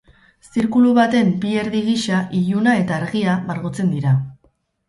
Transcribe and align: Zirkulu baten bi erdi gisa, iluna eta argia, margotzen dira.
Zirkulu 0.53 0.93
baten 0.99 1.29
bi 1.43 1.51
erdi 1.63 1.83
gisa, 1.89 2.23
iluna 2.39 2.75
eta 2.81 2.99
argia, 3.01 3.37
margotzen 3.51 3.97
dira. 3.99 4.19